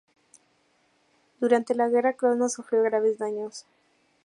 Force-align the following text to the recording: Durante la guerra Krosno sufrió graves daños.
Durante 1.41 1.75
la 1.75 1.87
guerra 1.87 2.13
Krosno 2.13 2.49
sufrió 2.49 2.81
graves 2.81 3.19
daños. 3.19 3.67